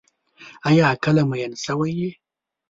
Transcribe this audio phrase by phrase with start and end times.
[0.67, 2.09] آیا کله مئین شوی یې؟